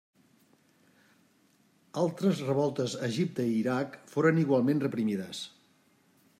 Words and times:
Altres 2.05 2.41
revoltes 2.49 2.97
a 3.03 3.11
Egipte 3.11 3.47
i 3.51 3.55
Iraq 3.61 4.01
foren 4.15 4.43
igualment 4.47 4.85
reprimides. 4.89 5.47